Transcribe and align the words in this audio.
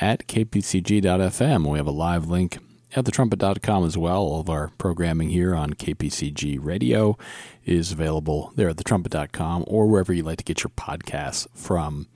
at 0.00 0.26
kpcg.fm. 0.26 1.70
We 1.70 1.78
have 1.78 1.86
a 1.86 1.92
live 1.92 2.28
link 2.28 2.58
at 2.94 3.04
thetrumpet.com 3.04 3.84
as 3.84 3.98
well. 3.98 4.22
All 4.22 4.40
of 4.40 4.50
our 4.50 4.68
programming 4.78 5.30
here 5.30 5.54
on 5.54 5.74
KPCG 5.74 6.58
Radio 6.60 7.18
is 7.64 7.92
available 7.92 8.52
there 8.56 8.68
at 8.68 8.76
thetrumpet.com 8.76 9.64
or 9.66 9.86
wherever 9.86 10.12
you 10.12 10.22
like 10.22 10.38
to 10.38 10.44
get 10.44 10.62
your 10.62 10.70
podcasts 10.70 11.46
from. 11.54 12.08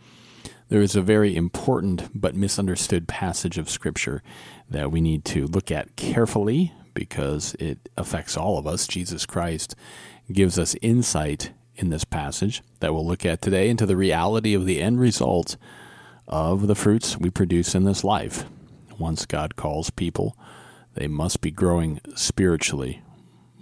There 0.68 0.80
is 0.80 0.96
a 0.96 1.02
very 1.02 1.36
important 1.36 2.08
but 2.14 2.34
misunderstood 2.34 3.06
passage 3.06 3.58
of 3.58 3.68
Scripture 3.68 4.22
that 4.70 4.90
we 4.90 5.02
need 5.02 5.24
to 5.26 5.46
look 5.46 5.70
at 5.70 5.96
carefully 5.96 6.72
because 6.94 7.54
it 7.58 7.90
affects 7.96 8.36
all 8.36 8.58
of 8.58 8.66
us. 8.66 8.86
Jesus 8.86 9.26
Christ 9.26 9.74
gives 10.32 10.58
us 10.58 10.74
insight 10.80 11.52
in 11.76 11.90
this 11.90 12.04
passage 12.04 12.62
that 12.80 12.94
we'll 12.94 13.06
look 13.06 13.26
at 13.26 13.42
today 13.42 13.68
into 13.68 13.84
the 13.84 13.96
reality 13.96 14.54
of 14.54 14.64
the 14.64 14.80
end 14.80 15.00
result 15.00 15.56
of 16.26 16.66
the 16.66 16.74
fruits 16.74 17.18
we 17.18 17.30
produce 17.30 17.74
in 17.74 17.84
this 17.84 18.04
life. 18.04 18.44
Once 18.98 19.26
God 19.26 19.56
calls 19.56 19.90
people, 19.90 20.36
they 20.94 21.08
must 21.08 21.40
be 21.40 21.50
growing 21.50 22.00
spiritually. 22.14 23.02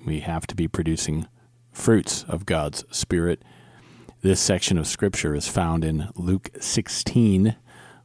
We 0.04 0.20
have 0.20 0.46
to 0.48 0.54
be 0.54 0.68
producing 0.68 1.26
fruits 1.72 2.24
of 2.24 2.46
God's 2.46 2.84
Spirit 2.90 3.42
this 4.22 4.38
section 4.38 4.76
of 4.76 4.86
Scripture 4.86 5.34
is 5.34 5.48
found 5.48 5.82
in 5.82 6.10
Luke 6.14 6.50
16, 6.60 7.56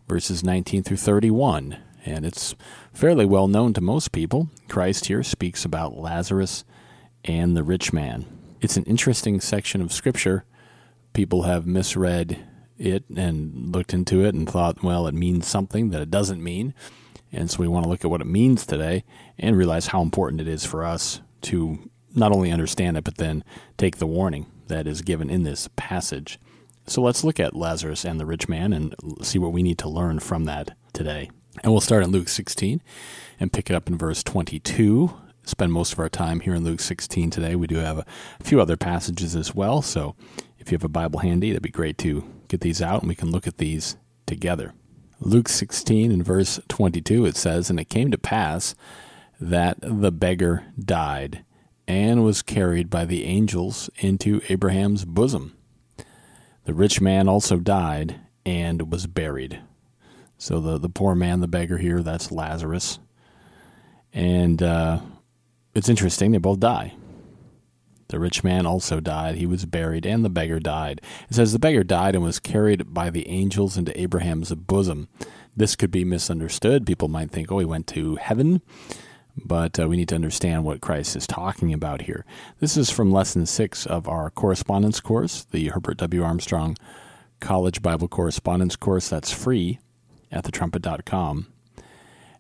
verses 0.08 0.45
19 0.45 0.81
through 0.84 0.95
31, 0.95 1.78
and 2.06 2.25
it's 2.25 2.56
fairly 2.94 3.25
well 3.25 3.50
known 3.50 3.73
to 3.73 3.81
most 3.81 4.14
people. 4.14 4.50
Christ 4.69 5.08
here 5.08 5.23
speaks 5.23 5.66
about 5.66 5.97
Lazarus 5.97 6.64
and 7.25 7.58
the 7.58 7.64
rich 7.64 7.92
man. 7.92 8.25
It's 8.62 8.78
an 8.78 8.86
interesting 8.86 9.42
section 9.42 9.81
of 9.81 9.92
Scripture. 9.92 10.45
People 11.12 11.42
have 11.42 11.67
misread 11.67 12.47
it 12.78 13.04
and 13.16 13.73
looked 13.73 13.94
into 13.94 14.23
it 14.26 14.36
and 14.36 14.50
thought, 14.50 14.84
well, 14.84 15.08
it 15.08 15.14
means 15.14 15.48
something 15.48 15.90
that 15.90 16.02
it 16.02 16.12
doesn't 16.12 16.44
mean. 16.44 16.73
And 17.31 17.50
so 17.50 17.59
we 17.59 17.68
want 17.68 17.84
to 17.84 17.90
look 17.90 18.06
at 18.06 18.12
what 18.12 18.22
it 18.22 18.28
means 18.28 18.66
today 18.66 19.04
and 19.38 19.58
realize 19.58 19.88
how 19.88 20.02
important 20.02 20.42
it 20.42 20.48
is 20.48 20.66
for 20.66 20.84
us 20.84 21.22
to 21.44 21.90
not 22.14 22.31
only 22.31 22.52
understand 22.52 22.98
it, 22.98 23.03
but 23.03 23.18
then 23.18 23.44
take 23.78 23.98
the 23.98 24.08
warning 24.08 24.46
that 24.68 24.88
is 24.88 25.02
given 25.02 25.30
in 25.30 25.44
this 25.44 25.70
passage. 25.76 26.40
So 26.88 27.02
let's 27.02 27.23
look 27.23 27.40
at 27.40 27.56
Lazarus 27.56 28.06
and 28.06 28.20
the 28.20 28.26
rich 28.26 28.48
man 28.48 28.72
and 28.72 28.96
see 29.22 29.40
what 29.40 29.52
we 29.52 29.64
need 29.64 29.78
to 29.80 29.90
learn 29.90 30.20
from 30.20 30.46
that 30.46 30.78
today. 30.94 31.30
And 31.64 31.72
we'll 31.72 31.81
start 31.81 32.03
in 32.03 32.12
Luke 32.12 32.30
16 32.30 32.81
and 33.40 33.52
pick 33.52 33.70
it 33.70 33.76
up 33.76 33.88
in 33.88 33.98
verse 33.98 34.23
22. 34.23 35.14
Spend 35.44 35.72
most 35.72 35.94
of 35.94 36.00
our 36.00 36.09
time 36.09 36.40
here 36.40 36.56
in 36.56 36.64
Luke 36.64 36.80
16 36.80 37.30
today. 37.30 37.56
We 37.56 37.68
do 37.68 37.76
have 37.76 38.00
a 38.00 38.06
few 38.44 38.62
other 38.62 38.78
passages 38.78 39.36
as 39.36 39.53
well. 39.53 39.81
So 39.81 40.16
if 40.66 40.72
you 40.72 40.76
have 40.76 40.84
a 40.84 40.90
Bible 40.90 41.20
handy, 41.20 41.52
that'd 41.52 41.62
be 41.62 41.70
great 41.70 42.00
to 42.00 42.26
get 42.48 42.62
these 42.62 42.82
out 42.82 43.02
and 43.02 43.08
we 43.08 43.14
can 43.14 43.30
look 43.30 43.46
at 43.46 43.60
these 43.60 43.98
together. 44.26 44.74
Luke 45.20 45.48
16 45.48 46.12
and 46.12 46.26
verse 46.26 46.60
22, 46.70 47.28
it 47.28 47.38
says, 47.38 47.70
And 47.70 47.80
it 47.80 47.86
came 47.86 48.10
to 48.10 48.18
pass 48.18 48.74
that 49.40 49.78
the 49.80 50.12
beggar 50.12 50.66
died 50.84 51.46
and 51.88 52.24
was 52.24 52.42
carried 52.42 52.90
by 52.90 53.06
the 53.06 53.26
angels 53.26 53.92
into 53.98 54.42
Abraham's 54.50 55.06
bosom. 55.06 55.56
The 56.64 56.74
rich 56.74 57.00
man 57.00 57.30
also 57.30 57.58
died 57.58 58.20
and 58.44 58.92
was 58.92 59.06
buried. 59.06 59.59
So 60.40 60.59
the, 60.59 60.80
the 60.80 60.90
poor 60.90 61.14
man, 61.14 61.42
the 61.42 61.48
beggar 61.48 61.78
here, 61.78 62.02
that's 62.02 62.31
Lazarus. 62.31 62.98
And 64.12 64.64
uh, 64.64 65.02
it's 65.75 65.90
interesting, 65.90 66.31
they 66.31 66.40
both 66.40 66.59
die. 66.59 66.96
The 68.08 68.20
rich 68.20 68.44
man 68.44 68.66
also 68.66 69.00
died. 69.00 69.36
He 69.36 69.46
was 69.46 69.66
buried, 69.66 70.06
and 70.06 70.24
the 70.24 70.30
beggar 70.30 70.60
died. 70.60 71.02
It 71.30 71.36
says 71.36 71.54
the 71.54 71.60
beggar 71.60 71.84
died 71.84 72.16
and 72.16 72.24
was 72.24 72.40
carried 72.40 72.94
by 72.94 73.10
the 73.10 73.28
angels 73.28 73.78
into 73.78 74.00
Abraham's 74.00 74.54
bosom. 74.54 75.08
This 75.56 75.76
could 75.76 75.92
be 75.92 76.06
misunderstood. 76.06 76.86
People 76.86 77.08
might 77.08 77.32
think, 77.32 77.52
oh, 77.52 77.60
he 77.60 77.66
went 77.66 77.88
to 77.88 78.16
heaven 78.18 78.62
but 79.44 79.80
uh, 79.80 79.88
we 79.88 79.98
need 79.98 80.10
to 80.10 80.16
understand 80.16 80.64
what 80.64 80.82
Christ 80.82 81.16
is 81.16 81.28
talking 81.28 81.74
about 81.74 82.04
here. 82.04 82.26
This 82.60 82.78
is 82.78 82.90
from 82.90 83.12
lesson 83.12 83.46
six 83.46 83.86
of 83.86 84.08
our 84.08 84.30
correspondence 84.30 85.00
course, 85.00 85.44
the 85.44 85.70
Herbert 85.70 85.98
W. 85.98 86.24
Armstrong 86.24 86.78
College 87.40 87.82
Bible 87.82 88.08
Correspondence 88.08 88.76
course. 88.76 89.10
That's 89.10 89.32
free 89.32 89.80
at 90.32 90.46
thetrumpet.com. 90.46 91.48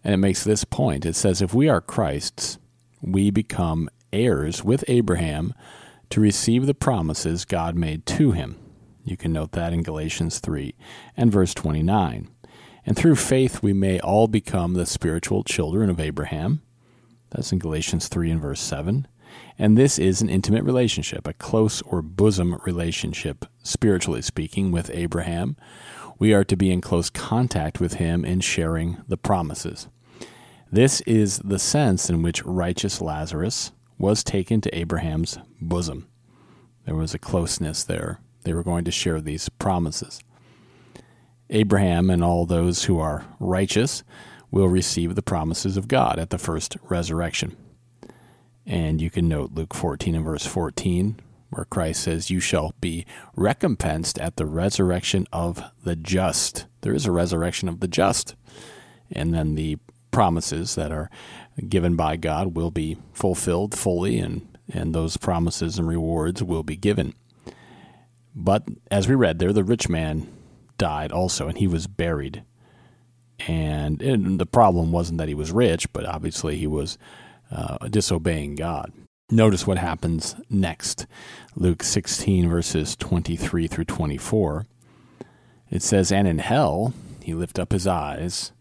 And 0.03 0.13
it 0.13 0.17
makes 0.17 0.43
this 0.43 0.63
point 0.63 1.05
it 1.05 1.15
says, 1.15 1.41
If 1.41 1.53
we 1.53 1.67
are 1.67 1.81
Christ's, 1.81 2.59
we 3.01 3.29
become 3.29 3.89
heirs 4.15 4.63
with 4.63 4.83
Abraham 4.87 5.53
to 6.09 6.21
receive 6.21 6.65
the 6.65 6.73
promises 6.73 7.45
God 7.45 7.75
made 7.75 8.05
to 8.07 8.31
him. 8.31 8.57
You 9.03 9.17
can 9.17 9.33
note 9.33 9.51
that 9.51 9.73
in 9.73 9.83
Galatians 9.83 10.39
3 10.39 10.73
and 11.15 11.31
verse 11.31 11.53
29. 11.53 12.29
And 12.85 12.95
through 12.95 13.15
faith 13.15 13.61
we 13.61 13.73
may 13.73 13.99
all 13.99 14.27
become 14.27 14.73
the 14.73 14.85
spiritual 14.85 15.43
children 15.43 15.89
of 15.89 15.99
Abraham. 15.99 16.61
That's 17.31 17.51
in 17.51 17.59
Galatians 17.59 18.07
3 18.07 18.31
and 18.31 18.41
verse 18.41 18.61
7. 18.61 19.07
And 19.57 19.77
this 19.77 19.99
is 19.99 20.21
an 20.21 20.29
intimate 20.29 20.63
relationship, 20.63 21.27
a 21.27 21.33
close 21.33 21.81
or 21.83 22.01
bosom 22.01 22.59
relationship, 22.65 23.45
spiritually 23.63 24.21
speaking, 24.21 24.71
with 24.71 24.89
Abraham. 24.93 25.57
We 26.17 26.33
are 26.33 26.43
to 26.45 26.55
be 26.55 26.71
in 26.71 26.81
close 26.81 27.09
contact 27.09 27.79
with 27.79 27.95
him 27.95 28.23
in 28.23 28.39
sharing 28.39 28.97
the 29.07 29.17
promises. 29.17 29.87
This 30.71 31.01
is 31.01 31.39
the 31.39 31.59
sense 31.59 32.09
in 32.09 32.21
which 32.21 32.43
righteous 32.45 33.01
Lazarus 33.01 33.71
was 33.97 34.23
taken 34.23 34.61
to 34.61 34.77
Abraham's 34.77 35.37
bosom. 35.59 36.07
There 36.85 36.95
was 36.95 37.13
a 37.13 37.19
closeness 37.19 37.83
there. 37.83 38.19
They 38.43 38.53
were 38.53 38.63
going 38.63 38.85
to 38.85 38.91
share 38.91 39.21
these 39.21 39.49
promises. 39.49 40.19
Abraham 41.49 42.09
and 42.09 42.23
all 42.23 42.45
those 42.45 42.85
who 42.85 42.99
are 42.99 43.25
righteous 43.39 44.03
will 44.51 44.67
receive 44.67 45.15
the 45.15 45.21
promises 45.21 45.77
of 45.77 45.87
God 45.87 46.19
at 46.19 46.29
the 46.29 46.37
first 46.37 46.77
resurrection. 46.83 47.55
And 48.65 49.01
you 49.01 49.09
can 49.09 49.27
note 49.27 49.51
Luke 49.53 49.73
14 49.73 50.15
and 50.15 50.25
verse 50.25 50.45
14, 50.45 51.19
where 51.49 51.65
Christ 51.65 52.03
says, 52.03 52.31
You 52.31 52.39
shall 52.39 52.73
be 52.81 53.05
recompensed 53.35 54.17
at 54.19 54.37
the 54.37 54.45
resurrection 54.45 55.27
of 55.31 55.61
the 55.83 55.95
just. 55.95 56.65
There 56.81 56.93
is 56.93 57.05
a 57.05 57.11
resurrection 57.11 57.69
of 57.69 57.79
the 57.79 57.87
just. 57.87 58.35
And 59.11 59.33
then 59.33 59.55
the 59.55 59.77
promises 60.15 60.75
that 60.75 60.93
are 60.93 61.09
given 61.67 61.97
by 61.97 62.15
God 62.15 62.55
will 62.55 62.71
be 62.71 62.95
fulfilled 63.11 63.77
fully, 63.77 64.17
and, 64.17 64.57
and 64.71 64.95
those 64.95 65.17
promises 65.17 65.77
and 65.77 65.89
rewards 65.89 66.41
will 66.41 66.63
be 66.63 66.77
given. 66.77 67.13
But 68.33 68.63
as 68.89 69.09
we 69.09 69.15
read 69.15 69.39
there, 69.39 69.51
the 69.51 69.65
rich 69.65 69.89
man 69.89 70.25
died 70.77 71.11
also, 71.11 71.49
and 71.49 71.57
he 71.57 71.67
was 71.67 71.87
buried. 71.87 72.45
And, 73.45 74.01
and 74.01 74.39
the 74.39 74.45
problem 74.45 74.93
wasn't 74.93 75.17
that 75.17 75.27
he 75.27 75.33
was 75.33 75.51
rich, 75.51 75.91
but 75.91 76.05
obviously 76.05 76.55
he 76.55 76.67
was 76.67 76.97
uh, 77.51 77.85
disobeying 77.89 78.55
God. 78.55 78.93
Notice 79.29 79.67
what 79.67 79.79
happens 79.79 80.37
next. 80.49 81.07
Luke 81.57 81.83
16, 81.83 82.47
verses 82.47 82.95
23 82.95 83.67
through 83.67 83.83
24. 83.83 84.65
It 85.69 85.81
says, 85.81 86.09
And 86.09 86.25
in 86.25 86.39
hell 86.39 86.93
he 87.25 87.33
lift 87.33 87.57
up 87.57 87.71
his 87.71 87.87
eyes, 87.87 88.51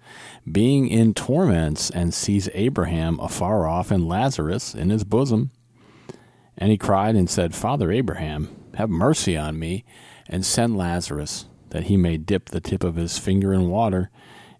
being 0.50 0.88
in 0.88 1.12
torments, 1.12 1.90
and 1.90 2.14
sees 2.14 2.48
Abraham 2.54 3.20
afar 3.20 3.68
off 3.68 3.90
and 3.90 4.08
Lazarus 4.08 4.74
in 4.74 4.88
his 4.88 5.04
bosom. 5.04 5.50
And 6.56 6.70
he 6.70 6.78
cried 6.78 7.14
and 7.14 7.28
said, 7.28 7.54
Father 7.54 7.92
Abraham, 7.92 8.48
have 8.76 8.88
mercy 8.88 9.36
on 9.36 9.58
me, 9.58 9.84
and 10.30 10.46
send 10.46 10.78
Lazarus, 10.78 11.44
that 11.70 11.84
he 11.84 11.98
may 11.98 12.16
dip 12.16 12.46
the 12.46 12.60
tip 12.60 12.82
of 12.82 12.96
his 12.96 13.18
finger 13.18 13.52
in 13.52 13.68
water 13.68 14.10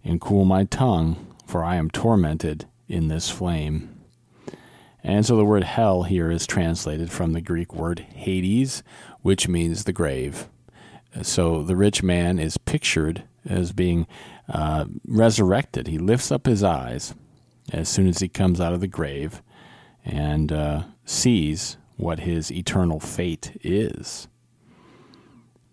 and 0.03 0.21
cool 0.21 0.45
my 0.45 0.65
tongue, 0.65 1.33
for 1.47 1.63
I 1.63 1.75
am 1.75 1.89
tormented 1.89 2.67
in 2.87 3.07
this 3.07 3.31
flame. 3.31 3.89
And 5.03 5.25
so 5.25 5.35
the 5.35 5.45
word 5.45 5.63
hell 5.63 6.03
here 6.03 6.29
is 6.29 6.45
translated 6.45 7.11
from 7.11 7.33
the 7.33 7.41
Greek 7.41 7.73
word 7.73 8.01
Hades, 8.01 8.83
which 9.23 9.47
means 9.47 9.85
the 9.85 9.93
grave. 9.93 10.47
So 11.23 11.63
the 11.63 11.75
rich 11.75 12.03
man 12.03 12.37
is 12.37 12.59
pictured 12.59 13.23
as 13.47 13.71
being 13.71 14.07
uh, 14.49 14.85
resurrected. 15.07 15.87
He 15.87 15.97
lifts 15.97 16.31
up 16.31 16.45
his 16.45 16.63
eyes 16.63 17.13
as 17.71 17.89
soon 17.89 18.07
as 18.07 18.19
he 18.19 18.27
comes 18.27 18.61
out 18.61 18.73
of 18.73 18.81
the 18.81 18.87
grave 18.87 19.41
and 20.03 20.51
uh, 20.51 20.83
sees 21.05 21.77
what 21.97 22.19
his 22.19 22.51
eternal 22.51 22.99
fate 22.99 23.59
is. 23.63 24.27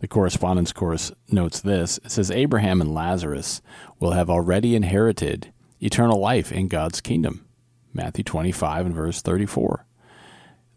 The 0.00 0.08
correspondence 0.08 0.72
course 0.72 1.12
notes 1.30 1.60
this. 1.60 1.98
It 1.98 2.10
says 2.10 2.30
Abraham 2.30 2.80
and 2.80 2.92
Lazarus 2.92 3.62
will 4.00 4.12
have 4.12 4.28
already 4.28 4.74
inherited 4.74 5.52
eternal 5.80 6.18
life 6.18 6.50
in 6.50 6.68
God's 6.68 7.00
kingdom. 7.00 7.46
Matthew 7.94 8.24
25 8.24 8.86
and 8.86 8.94
verse 8.94 9.22
34. 9.22 9.84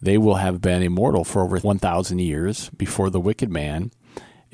They 0.01 0.17
will 0.17 0.35
have 0.35 0.61
been 0.61 0.83
immortal 0.83 1.23
for 1.23 1.41
over 1.41 1.57
1,000 1.57 2.19
years 2.19 2.69
before 2.71 3.09
the 3.09 3.19
wicked 3.19 3.49
man 3.49 3.91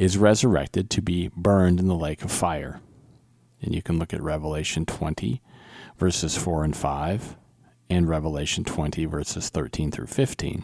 is 0.01 0.17
resurrected 0.17 0.89
to 0.89 0.99
be 0.99 1.29
burned 1.37 1.79
in 1.79 1.87
the 1.87 1.93
lake 1.93 2.23
of 2.23 2.31
fire. 2.31 2.81
And 3.61 3.75
you 3.75 3.83
can 3.83 3.99
look 3.99 4.15
at 4.15 4.23
Revelation 4.23 4.83
20, 4.83 5.43
verses 5.99 6.35
4 6.35 6.63
and 6.63 6.75
5, 6.75 7.35
and 7.87 8.09
Revelation 8.09 8.63
20, 8.63 9.05
verses 9.05 9.49
13 9.49 9.91
through 9.91 10.07
15. 10.07 10.63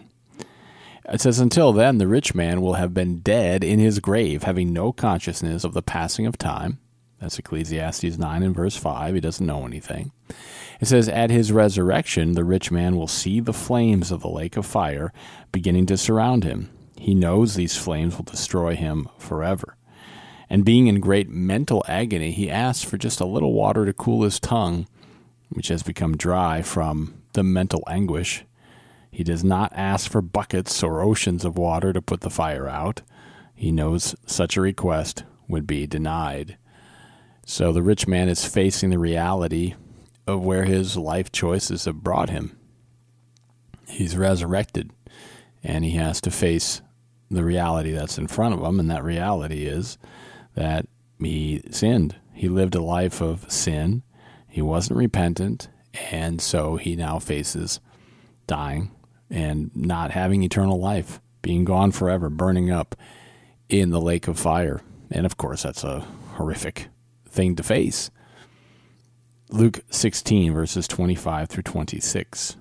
It 1.13 1.21
says, 1.21 1.39
Until 1.39 1.71
then, 1.71 1.99
the 1.99 2.07
rich 2.07 2.33
man 2.33 2.61
will 2.61 2.73
have 2.73 2.95
been 2.95 3.19
dead 3.19 3.63
in 3.63 3.77
his 3.77 3.99
grave, 3.99 4.41
having 4.41 4.73
no 4.73 4.91
consciousness 4.91 5.63
of 5.63 5.75
the 5.75 5.83
passing 5.83 6.25
of 6.25 6.39
time. 6.39 6.79
That's 7.21 7.37
Ecclesiastes 7.37 8.17
9 8.17 8.41
and 8.41 8.55
verse 8.55 8.75
5. 8.75 9.13
He 9.13 9.21
doesn't 9.21 9.45
know 9.45 9.67
anything. 9.67 10.13
It 10.81 10.87
says, 10.87 11.07
At 11.07 11.29
his 11.29 11.51
resurrection, 11.51 12.31
the 12.31 12.43
rich 12.43 12.71
man 12.71 12.95
will 12.95 13.07
see 13.07 13.39
the 13.39 13.53
flames 13.53 14.11
of 14.11 14.21
the 14.21 14.29
lake 14.29 14.57
of 14.57 14.65
fire 14.65 15.13
beginning 15.51 15.85
to 15.85 15.97
surround 15.97 16.43
him. 16.43 16.71
He 16.97 17.15
knows 17.15 17.55
these 17.55 17.77
flames 17.77 18.17
will 18.17 18.23
destroy 18.23 18.75
him 18.75 19.07
forever. 19.17 19.77
And 20.49 20.65
being 20.65 20.87
in 20.87 20.99
great 20.99 21.29
mental 21.29 21.83
agony, 21.87 22.31
he 22.31 22.49
asks 22.49 22.83
for 22.83 22.97
just 22.97 23.19
a 23.19 23.25
little 23.25 23.53
water 23.53 23.85
to 23.85 23.93
cool 23.93 24.23
his 24.23 24.39
tongue, 24.39 24.87
which 25.49 25.67
has 25.67 25.83
become 25.83 26.17
dry 26.17 26.61
from 26.61 27.21
the 27.33 27.43
mental 27.43 27.83
anguish. 27.87 28.45
He 29.11 29.23
does 29.23 29.43
not 29.43 29.73
ask 29.73 30.09
for 30.09 30.21
buckets 30.21 30.83
or 30.83 31.01
oceans 31.01 31.43
of 31.43 31.57
water 31.57 31.91
to 31.93 32.01
put 32.01 32.21
the 32.21 32.29
fire 32.29 32.67
out. 32.67 33.01
He 33.55 33.71
knows 33.71 34.15
such 34.25 34.57
a 34.57 34.61
request 34.61 35.23
would 35.47 35.65
be 35.65 35.87
denied. 35.87 36.57
So 37.45 37.71
the 37.71 37.81
rich 37.81 38.07
man 38.07 38.29
is 38.29 38.45
facing 38.45 38.89
the 38.89 38.99
reality 38.99 39.75
of 40.27 40.43
where 40.43 40.65
his 40.65 40.97
life 40.97 41.31
choices 41.31 41.85
have 41.85 42.03
brought 42.03 42.29
him. 42.29 42.57
He's 43.87 44.17
resurrected, 44.17 44.91
and 45.63 45.85
he 45.85 45.91
has 45.91 46.19
to 46.21 46.31
face 46.31 46.81
the 47.29 47.43
reality 47.43 47.91
that's 47.91 48.17
in 48.17 48.27
front 48.27 48.53
of 48.53 48.61
him, 48.61 48.79
and 48.79 48.89
that 48.89 49.03
reality 49.03 49.65
is 49.65 49.97
that 50.55 50.87
he 51.19 51.61
sinned. 51.71 52.15
He 52.33 52.47
lived 52.47 52.75
a 52.75 52.81
life 52.81 53.21
of 53.21 53.51
sin. 53.51 54.03
He 54.47 54.61
wasn't 54.61 54.97
repentant, 54.97 55.69
and 56.11 56.41
so 56.41 56.77
he 56.77 56.95
now 56.95 57.19
faces 57.19 57.79
dying 58.45 58.91
and 59.29 59.71
not 59.75 60.11
having 60.11 60.43
eternal 60.43 60.79
life, 60.79 61.19
being 61.41 61.65
gone 61.65 61.91
forever, 61.91 62.29
burning 62.29 62.71
up 62.71 62.95
in 63.69 63.89
the 63.89 64.01
lake 64.01 64.27
of 64.27 64.39
fire. 64.39 64.81
And 65.11 65.25
of 65.25 65.37
course, 65.37 65.63
that's 65.63 65.83
a 65.83 66.05
horrific 66.35 66.87
thing 67.27 67.55
to 67.55 67.63
face. 67.63 68.09
Luke 69.49 69.79
16, 69.89 70.53
verses 70.53 70.87
25 70.87 71.49
through 71.49 71.63
26. 71.63 72.57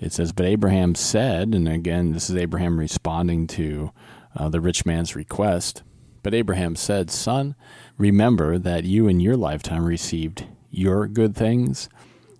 It 0.00 0.14
says, 0.14 0.32
But 0.32 0.46
Abraham 0.46 0.94
said, 0.94 1.54
and 1.54 1.68
again, 1.68 2.12
this 2.12 2.30
is 2.30 2.36
Abraham 2.36 2.80
responding 2.80 3.46
to 3.48 3.92
uh, 4.34 4.48
the 4.48 4.60
rich 4.60 4.86
man's 4.86 5.14
request. 5.14 5.82
But 6.22 6.34
Abraham 6.34 6.74
said, 6.74 7.10
Son, 7.10 7.54
remember 7.98 8.58
that 8.58 8.84
you 8.84 9.06
in 9.08 9.20
your 9.20 9.36
lifetime 9.36 9.84
received 9.84 10.46
your 10.70 11.06
good 11.06 11.36
things, 11.36 11.88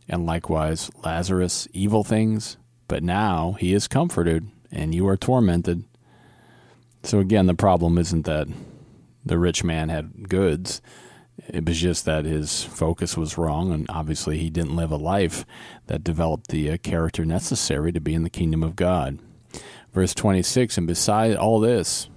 and 0.08 0.24
likewise 0.24 0.90
Lazarus 1.04 1.68
evil 1.72 2.02
things. 2.02 2.56
But 2.88 3.02
now 3.02 3.56
he 3.60 3.74
is 3.74 3.88
comforted, 3.88 4.48
and 4.72 4.94
you 4.94 5.06
are 5.06 5.16
tormented. 5.16 5.84
So 7.02 7.18
again, 7.18 7.46
the 7.46 7.54
problem 7.54 7.98
isn't 7.98 8.24
that 8.24 8.48
the 9.24 9.38
rich 9.38 9.62
man 9.62 9.90
had 9.90 10.28
goods. 10.28 10.80
It 11.48 11.66
was 11.66 11.80
just 11.80 12.04
that 12.04 12.24
his 12.24 12.62
focus 12.64 13.16
was 13.16 13.38
wrong, 13.38 13.72
and 13.72 13.86
obviously 13.88 14.38
he 14.38 14.50
didn't 14.50 14.76
live 14.76 14.90
a 14.90 14.96
life 14.96 15.44
that 15.86 16.04
developed 16.04 16.48
the 16.48 16.70
uh, 16.70 16.76
character 16.78 17.24
necessary 17.24 17.92
to 17.92 18.00
be 18.00 18.14
in 18.14 18.22
the 18.22 18.30
kingdom 18.30 18.62
of 18.62 18.76
God. 18.76 19.18
Verse 19.92 20.14
26 20.14 20.78
And 20.78 20.86
beside 20.86 21.36
all 21.36 21.60
this, 21.60 22.08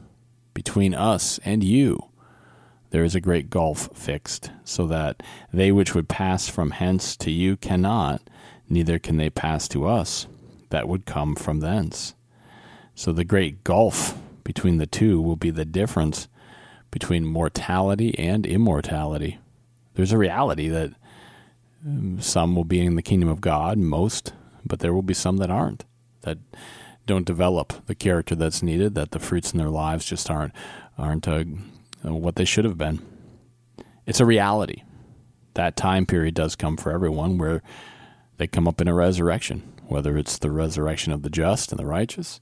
between 0.53 0.93
us 0.93 1.39
and 1.43 1.63
you, 1.63 2.09
there 2.91 3.03
is 3.03 3.15
a 3.15 3.21
great 3.21 3.49
gulf 3.49 3.89
fixed, 3.93 4.51
so 4.63 4.85
that 4.87 5.23
they 5.51 5.71
which 5.71 5.95
would 5.95 6.07
pass 6.07 6.47
from 6.47 6.71
hence 6.71 7.15
to 7.17 7.31
you 7.31 7.57
cannot, 7.57 8.21
neither 8.69 8.99
can 8.99 9.17
they 9.17 9.29
pass 9.29 9.67
to 9.69 9.87
us 9.87 10.27
that 10.69 10.87
would 10.87 11.05
come 11.05 11.35
from 11.35 11.59
thence. 11.59 12.13
So 12.95 13.11
the 13.11 13.23
great 13.23 13.63
gulf 13.63 14.15
between 14.43 14.77
the 14.77 14.85
two 14.85 15.21
will 15.21 15.35
be 15.35 15.49
the 15.49 15.65
difference 15.65 16.27
between 16.93 17.25
mortality 17.25 18.17
and 18.19 18.45
immortality. 18.45 19.39
There's 19.95 20.11
a 20.11 20.17
reality 20.17 20.69
that 20.69 20.91
um, 21.83 22.21
some 22.21 22.55
will 22.55 22.65
be 22.65 22.85
in 22.85 22.95
the 22.95 23.01
kingdom 23.01 23.29
of 23.29 23.41
God, 23.41 23.79
most, 23.79 24.31
but 24.63 24.79
there 24.79 24.93
will 24.93 25.01
be 25.01 25.15
some 25.15 25.37
that 25.37 25.49
aren't, 25.49 25.85
that 26.21 26.37
don't 27.07 27.25
develop 27.25 27.87
the 27.87 27.95
character 27.95 28.35
that's 28.35 28.61
needed, 28.61 28.93
that 28.93 29.09
the 29.09 29.19
fruits 29.19 29.51
in 29.51 29.57
their 29.57 29.71
lives 29.71 30.05
just 30.05 30.29
aren't 30.29 30.53
aren't 30.95 31.27
uh, 31.27 31.43
what 32.03 32.35
they 32.35 32.45
should 32.45 32.63
have 32.63 32.77
been. 32.77 33.01
It's 34.05 34.19
a 34.19 34.25
reality. 34.25 34.83
That 35.55 35.75
time 35.75 36.05
period 36.05 36.35
does 36.35 36.55
come 36.55 36.77
for 36.77 36.91
everyone 36.91 37.39
where 37.39 37.63
they 38.37 38.45
come 38.45 38.67
up 38.67 38.79
in 38.79 38.87
a 38.87 38.93
resurrection, 38.93 39.63
whether 39.87 40.15
it's 40.15 40.37
the 40.37 40.51
resurrection 40.51 41.11
of 41.11 41.23
the 41.23 41.31
just 41.31 41.71
and 41.71 41.79
the 41.79 41.87
righteous, 41.87 42.39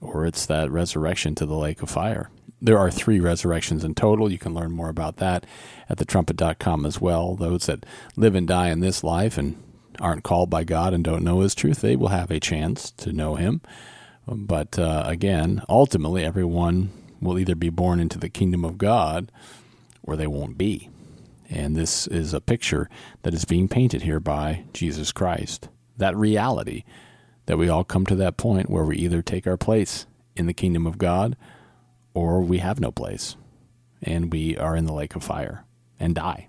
or 0.00 0.26
it's 0.26 0.46
that 0.46 0.72
resurrection 0.72 1.36
to 1.36 1.46
the 1.46 1.54
lake 1.54 1.80
of 1.80 1.90
fire. 1.90 2.28
There 2.64 2.78
are 2.78 2.92
three 2.92 3.18
resurrections 3.18 3.82
in 3.82 3.96
total. 3.96 4.30
You 4.30 4.38
can 4.38 4.54
learn 4.54 4.70
more 4.70 4.88
about 4.88 5.16
that 5.16 5.44
at 5.88 5.98
thetrumpet.com 5.98 6.86
as 6.86 7.00
well. 7.00 7.34
Those 7.34 7.66
that 7.66 7.84
live 8.16 8.36
and 8.36 8.46
die 8.46 8.70
in 8.70 8.78
this 8.78 9.02
life 9.02 9.36
and 9.36 9.60
aren't 9.98 10.22
called 10.22 10.48
by 10.48 10.62
God 10.62 10.94
and 10.94 11.02
don't 11.02 11.24
know 11.24 11.40
His 11.40 11.56
truth, 11.56 11.80
they 11.80 11.96
will 11.96 12.08
have 12.08 12.30
a 12.30 12.38
chance 12.38 12.92
to 12.92 13.12
know 13.12 13.34
Him. 13.34 13.62
But 14.28 14.78
uh, 14.78 15.02
again, 15.06 15.62
ultimately, 15.68 16.24
everyone 16.24 16.90
will 17.20 17.36
either 17.36 17.56
be 17.56 17.68
born 17.68 17.98
into 17.98 18.18
the 18.18 18.28
kingdom 18.28 18.64
of 18.64 18.78
God 18.78 19.32
or 20.04 20.14
they 20.14 20.28
won't 20.28 20.56
be. 20.56 20.88
And 21.50 21.76
this 21.76 22.06
is 22.06 22.32
a 22.32 22.40
picture 22.40 22.88
that 23.22 23.34
is 23.34 23.44
being 23.44 23.68
painted 23.68 24.02
here 24.02 24.20
by 24.20 24.64
Jesus 24.72 25.10
Christ. 25.10 25.68
That 25.96 26.16
reality 26.16 26.84
that 27.46 27.58
we 27.58 27.68
all 27.68 27.84
come 27.84 28.06
to 28.06 28.14
that 28.14 28.36
point 28.36 28.70
where 28.70 28.84
we 28.84 28.96
either 28.96 29.20
take 29.20 29.48
our 29.48 29.56
place 29.56 30.06
in 30.36 30.46
the 30.46 30.54
kingdom 30.54 30.86
of 30.86 30.96
God 30.96 31.36
or 32.14 32.40
we 32.40 32.58
have 32.58 32.80
no 32.80 32.90
place 32.90 33.36
and 34.02 34.32
we 34.32 34.56
are 34.56 34.76
in 34.76 34.86
the 34.86 34.92
lake 34.92 35.14
of 35.14 35.22
fire 35.22 35.64
and 35.98 36.14
die. 36.14 36.48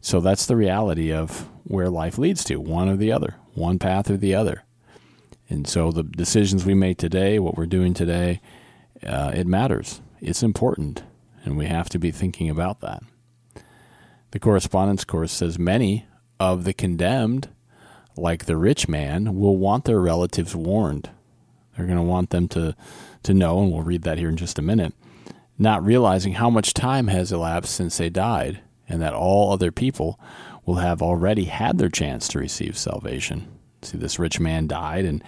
So 0.00 0.20
that's 0.20 0.46
the 0.46 0.56
reality 0.56 1.12
of 1.12 1.48
where 1.64 1.88
life 1.88 2.18
leads 2.18 2.44
to 2.44 2.56
one 2.56 2.88
or 2.88 2.96
the 2.96 3.12
other, 3.12 3.36
one 3.54 3.78
path 3.78 4.10
or 4.10 4.16
the 4.16 4.34
other. 4.34 4.64
And 5.48 5.68
so 5.68 5.92
the 5.92 6.02
decisions 6.02 6.64
we 6.64 6.74
make 6.74 6.98
today, 6.98 7.38
what 7.38 7.56
we're 7.56 7.66
doing 7.66 7.94
today, 7.94 8.40
uh, 9.06 9.32
it 9.34 9.46
matters. 9.46 10.00
It's 10.20 10.42
important, 10.42 11.02
and 11.44 11.56
we 11.56 11.66
have 11.66 11.88
to 11.90 11.98
be 11.98 12.10
thinking 12.10 12.48
about 12.48 12.80
that. 12.80 13.02
The 14.30 14.38
correspondence 14.38 15.04
course 15.04 15.32
says 15.32 15.58
many 15.58 16.06
of 16.40 16.64
the 16.64 16.72
condemned, 16.72 17.48
like 18.16 18.46
the 18.46 18.56
rich 18.56 18.88
man, 18.88 19.36
will 19.36 19.56
want 19.56 19.84
their 19.84 20.00
relatives 20.00 20.56
warned. 20.56 21.10
They're 21.76 21.86
going 21.86 21.98
to 21.98 22.02
want 22.02 22.30
them 22.30 22.48
to 22.48 22.76
to 23.24 23.34
know, 23.34 23.60
and 23.60 23.72
we'll 23.72 23.82
read 23.82 24.02
that 24.02 24.18
here 24.18 24.28
in 24.28 24.36
just 24.36 24.58
a 24.58 24.62
minute, 24.62 24.94
not 25.58 25.84
realizing 25.84 26.34
how 26.34 26.50
much 26.50 26.74
time 26.74 27.06
has 27.06 27.30
elapsed 27.30 27.74
since 27.74 27.98
they 27.98 28.10
died, 28.10 28.60
and 28.88 29.00
that 29.00 29.14
all 29.14 29.52
other 29.52 29.70
people 29.70 30.18
will 30.66 30.76
have 30.76 31.00
already 31.00 31.44
had 31.44 31.78
their 31.78 31.88
chance 31.88 32.26
to 32.28 32.38
receive 32.38 32.76
salvation. 32.76 33.46
See, 33.82 33.98
this 33.98 34.18
rich 34.18 34.40
man 34.40 34.66
died, 34.66 35.04
and 35.04 35.22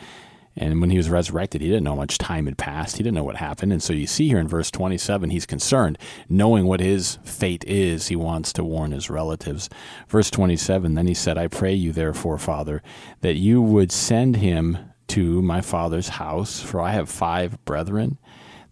and 0.56 0.80
when 0.80 0.90
he 0.90 0.96
was 0.96 1.10
resurrected, 1.10 1.60
he 1.60 1.68
didn't 1.68 1.84
know 1.84 1.96
much 1.96 2.18
time 2.18 2.46
had 2.46 2.56
passed. 2.56 2.96
He 2.96 3.02
didn't 3.02 3.16
know 3.16 3.24
what 3.24 3.36
happened. 3.36 3.72
And 3.72 3.82
so 3.82 3.92
you 3.92 4.06
see 4.06 4.28
here 4.28 4.38
in 4.38 4.46
verse 4.46 4.70
27, 4.70 5.30
he's 5.30 5.46
concerned. 5.46 5.98
Knowing 6.28 6.66
what 6.66 6.80
his 6.80 7.18
fate 7.24 7.64
is, 7.66 8.06
he 8.08 8.16
wants 8.16 8.52
to 8.52 8.64
warn 8.64 8.92
his 8.92 9.10
relatives. 9.10 9.68
Verse 10.08 10.30
27, 10.30 10.94
then 10.94 11.08
he 11.08 11.14
said, 11.14 11.36
I 11.36 11.48
pray 11.48 11.74
you, 11.74 11.90
therefore, 11.90 12.38
Father, 12.38 12.82
that 13.20 13.34
you 13.34 13.60
would 13.60 13.90
send 13.90 14.36
him 14.36 14.78
to 15.14 15.40
my 15.42 15.60
father's 15.60 16.08
house, 16.08 16.60
for 16.60 16.80
I 16.80 16.90
have 16.90 17.08
five 17.08 17.64
brethren, 17.64 18.18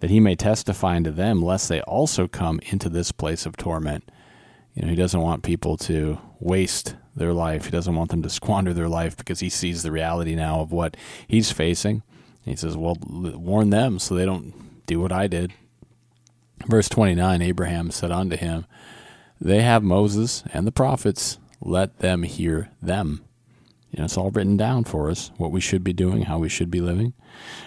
that 0.00 0.10
he 0.10 0.18
may 0.18 0.34
testify 0.34 0.96
unto 0.96 1.12
them, 1.12 1.40
lest 1.40 1.68
they 1.68 1.80
also 1.82 2.26
come 2.26 2.58
into 2.64 2.88
this 2.88 3.12
place 3.12 3.46
of 3.46 3.56
torment. 3.56 4.10
You 4.74 4.82
know, 4.82 4.88
he 4.88 4.96
doesn't 4.96 5.20
want 5.20 5.44
people 5.44 5.76
to 5.76 6.18
waste 6.40 6.96
their 7.14 7.32
life. 7.32 7.66
He 7.66 7.70
doesn't 7.70 7.94
want 7.94 8.10
them 8.10 8.22
to 8.22 8.28
squander 8.28 8.74
their 8.74 8.88
life 8.88 9.16
because 9.16 9.38
he 9.38 9.48
sees 9.48 9.84
the 9.84 9.92
reality 9.92 10.34
now 10.34 10.58
of 10.58 10.72
what 10.72 10.96
he's 11.28 11.52
facing. 11.52 12.02
he 12.44 12.56
says, 12.56 12.76
Well, 12.76 12.96
warn 13.00 13.70
them 13.70 14.00
so 14.00 14.16
they 14.16 14.26
don't 14.26 14.84
do 14.86 14.98
what 14.98 15.12
I 15.12 15.28
did. 15.28 15.52
Verse 16.66 16.88
29 16.88 17.40
Abraham 17.40 17.92
said 17.92 18.10
unto 18.10 18.36
him, 18.36 18.66
They 19.40 19.62
have 19.62 19.84
Moses 19.84 20.42
and 20.52 20.66
the 20.66 20.72
prophets, 20.72 21.38
let 21.60 22.00
them 22.00 22.24
hear 22.24 22.70
them. 22.82 23.24
You 23.92 23.98
know, 23.98 24.06
it's 24.06 24.16
all 24.16 24.30
written 24.30 24.56
down 24.56 24.84
for 24.84 25.10
us, 25.10 25.30
what 25.36 25.52
we 25.52 25.60
should 25.60 25.84
be 25.84 25.92
doing, 25.92 26.22
how 26.22 26.38
we 26.38 26.48
should 26.48 26.70
be 26.70 26.80
living. 26.80 27.12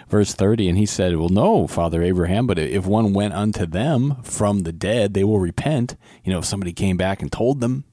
Verse 0.08 0.34
30, 0.34 0.68
and 0.68 0.76
he 0.76 0.84
said, 0.84 1.16
Well, 1.16 1.28
no, 1.28 1.68
Father 1.68 2.02
Abraham, 2.02 2.48
but 2.48 2.58
if 2.58 2.84
one 2.84 3.12
went 3.12 3.32
unto 3.32 3.64
them 3.64 4.16
from 4.24 4.60
the 4.60 4.72
dead, 4.72 5.14
they 5.14 5.22
will 5.22 5.38
repent. 5.38 5.96
You 6.24 6.32
know, 6.32 6.40
if 6.40 6.44
somebody 6.44 6.72
came 6.72 6.96
back 6.96 7.22
and 7.22 7.30
told 7.30 7.60
them, 7.60 7.84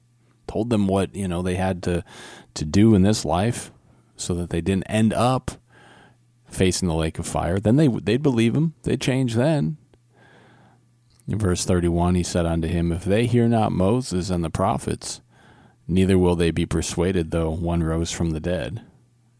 told 0.48 0.70
them 0.70 0.88
what, 0.88 1.14
you 1.14 1.28
know, 1.28 1.42
they 1.42 1.54
had 1.54 1.80
to, 1.84 2.04
to 2.54 2.64
do 2.64 2.96
in 2.96 3.02
this 3.02 3.24
life 3.24 3.70
so 4.16 4.34
that 4.34 4.50
they 4.50 4.60
didn't 4.60 4.90
end 4.90 5.12
up 5.12 5.52
facing 6.48 6.88
the 6.88 6.94
lake 6.94 7.20
of 7.20 7.26
fire, 7.26 7.60
then 7.60 7.76
they, 7.76 7.86
they'd 7.86 8.22
believe 8.22 8.56
him. 8.56 8.74
They'd 8.82 9.00
change 9.00 9.34
then. 9.34 9.76
In 11.28 11.38
verse 11.38 11.64
31, 11.64 12.16
he 12.16 12.24
said 12.24 12.46
unto 12.46 12.66
him, 12.66 12.90
If 12.90 13.04
they 13.04 13.26
hear 13.26 13.48
not 13.48 13.72
Moses 13.72 14.28
and 14.28 14.42
the 14.42 14.50
prophets, 14.50 15.20
neither 15.86 16.18
will 16.18 16.36
they 16.36 16.50
be 16.50 16.66
persuaded, 16.66 17.30
though 17.30 17.50
one 17.50 17.82
rose 17.82 18.10
from 18.10 18.30
the 18.30 18.40
dead. 18.40 18.82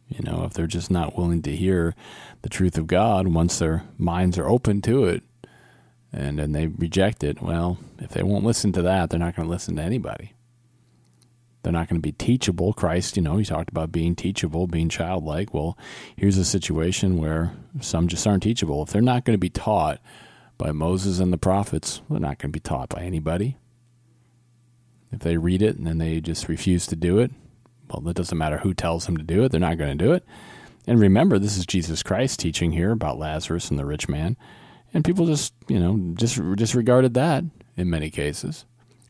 You 0.09 0.23
know, 0.23 0.45
if 0.45 0.53
they're 0.53 0.67
just 0.67 0.91
not 0.91 1.17
willing 1.17 1.43
to 1.43 1.57
hear 1.57 1.95
the 2.43 2.49
truth 2.49 2.77
of 2.77 2.87
God 2.87 3.29
once 3.29 3.59
their 3.59 3.85
minds 3.99 4.39
are 4.39 4.49
open 4.49 4.83
to 4.83 5.07
it 5.07 5.23
and 6.13 6.39
then 6.39 6.53
they 6.53 6.67
reject 6.67 7.25
it, 7.25 7.43
well, 7.43 7.79
if 7.99 8.11
they 8.11 8.23
won't 8.23 8.45
listen 8.45 8.73
to 8.73 8.83
that, 8.83 9.11
they're 9.11 9.19
not 9.19 9.35
going 9.35 9.49
to 9.49 9.53
listen 9.53 9.77
to 9.77 9.83
anybody. 9.83 10.35
They're 11.63 11.73
not 11.73 11.89
going 11.89 12.01
to 12.01 12.07
be 12.07 12.13
teachable. 12.13 12.75
Christ, 12.75 13.17
you 13.17 13.23
know, 13.23 13.39
he 13.39 13.45
talked 13.45 13.71
about 13.71 13.91
being 13.91 14.15
teachable, 14.15 14.67
being 14.67 14.91
childlike. 14.91 15.55
Well, 15.55 15.79
here's 16.15 16.37
a 16.37 16.45
situation 16.45 17.17
where 17.17 17.53
some 17.81 18.07
just 18.07 18.27
aren't 18.27 18.43
teachable. 18.43 18.83
If 18.83 18.91
they're 18.91 19.01
not 19.01 19.25
going 19.25 19.35
to 19.35 19.39
be 19.39 19.49
taught 19.49 19.99
by 20.59 20.73
Moses 20.73 21.19
and 21.19 21.33
the 21.33 21.39
prophets, 21.39 22.03
they're 22.11 22.21
not 22.21 22.39
going 22.39 22.53
to 22.53 22.57
be 22.57 22.61
taught 22.61 22.91
by 22.91 23.01
anybody. 23.01 23.57
If 25.14 25.21
they 25.21 25.37
read 25.37 25.62
it 25.62 25.76
and 25.76 25.87
then 25.87 25.99
they 25.99 26.21
just 26.21 26.49
refuse 26.49 26.88
to 26.88 26.97
do 26.97 27.18
it, 27.18 27.30
well, 27.88 28.06
it 28.09 28.16
doesn't 28.16 28.37
matter 28.37 28.59
who 28.59 28.75
tells 28.75 29.06
them 29.06 29.16
to 29.16 29.23
do 29.23 29.44
it, 29.44 29.52
they're 29.52 29.61
not 29.61 29.78
going 29.78 29.97
to 29.97 30.04
do 30.04 30.12
it. 30.12 30.25
And 30.88 30.99
remember, 30.99 31.38
this 31.38 31.56
is 31.56 31.64
Jesus 31.64 32.02
Christ 32.02 32.40
teaching 32.40 32.73
here 32.73 32.90
about 32.90 33.18
Lazarus 33.18 33.71
and 33.71 33.78
the 33.78 33.87
rich 33.87 34.09
man. 34.09 34.37
And 34.92 35.04
people 35.04 35.26
just, 35.26 35.54
you 35.68 35.78
know, 35.78 36.14
just 36.14 36.40
disregarded 36.56 37.14
that 37.14 37.44
in 37.76 37.88
many 37.88 38.11
cases. 38.11 38.64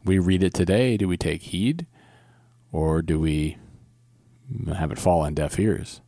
We 0.04 0.18
read 0.18 0.42
it 0.42 0.52
today. 0.52 0.98
Do 0.98 1.08
we 1.08 1.16
take 1.16 1.42
heed? 1.42 1.86
Or 2.70 3.00
do 3.00 3.18
we 3.18 3.56
have 4.74 4.92
it 4.92 4.98
fall 4.98 5.22
on 5.22 5.34
deaf 5.34 5.58
ears? 5.58 6.02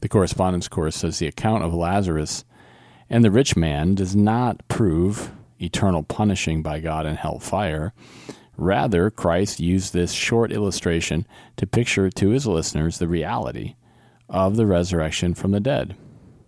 The 0.00 0.08
correspondence 0.08 0.66
course 0.66 0.96
says 0.96 1.18
the 1.18 1.28
account 1.28 1.62
of 1.62 1.72
Lazarus 1.72 2.44
and 3.08 3.24
the 3.24 3.30
rich 3.30 3.56
man 3.56 3.94
does 3.94 4.16
not 4.16 4.66
prove 4.66 5.30
eternal 5.60 6.02
punishing 6.02 6.62
by 6.62 6.80
God 6.80 7.06
in 7.06 7.16
hellfire, 7.16 7.92
Rather, 8.56 9.10
Christ 9.10 9.60
used 9.60 9.92
this 9.92 10.12
short 10.12 10.50
illustration 10.50 11.26
to 11.56 11.66
picture 11.66 12.08
to 12.08 12.30
his 12.30 12.46
listeners 12.46 12.98
the 12.98 13.08
reality 13.08 13.76
of 14.28 14.56
the 14.56 14.66
resurrection 14.66 15.34
from 15.34 15.50
the 15.50 15.60
dead, 15.60 15.94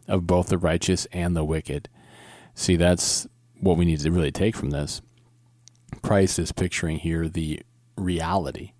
of 0.06 0.26
both 0.26 0.48
the 0.48 0.58
righteous 0.58 1.06
and 1.12 1.36
the 1.36 1.44
wicked. 1.44 1.88
See, 2.54 2.76
that's 2.76 3.26
what 3.60 3.76
we 3.76 3.84
need 3.84 4.00
to 4.00 4.10
really 4.10 4.32
take 4.32 4.56
from 4.56 4.70
this. 4.70 5.02
Christ 6.02 6.38
is 6.38 6.50
picturing 6.50 6.98
here 6.98 7.28
the 7.28 7.60
reality 7.96 8.72